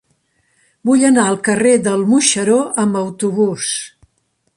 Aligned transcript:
Vull 0.89 1.03
anar 1.09 1.25
al 1.31 1.37
carrer 1.47 1.73
del 1.87 2.05
Moixeró 2.13 2.57
amb 2.85 2.99
autobús. 3.03 3.69